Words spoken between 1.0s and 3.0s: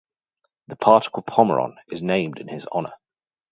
pomeron is named in his honour.